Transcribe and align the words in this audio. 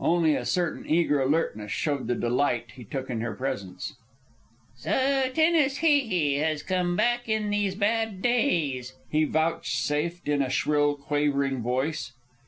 Only 0.00 0.34
a 0.34 0.44
certain 0.44 0.84
eager 0.90 1.22
alertness 1.22 1.70
showed 1.70 2.08
the 2.08 2.16
delight 2.16 2.72
he 2.74 2.82
took 2.82 3.08
in 3.08 3.20
her 3.20 3.36
presence. 3.36 3.94
"So 4.74 5.30
Tenas 5.32 5.76
Hee 5.76 6.00
Hee 6.00 6.38
has 6.38 6.64
come 6.64 6.96
back 6.96 7.28
in 7.28 7.50
these 7.50 7.76
bad 7.76 8.20
days," 8.20 8.94
he 9.08 9.22
vouchsafed 9.22 10.26
in 10.26 10.42
a 10.42 10.50
shrill, 10.50 10.96
quavering 10.96 11.62
voice. 11.62 12.10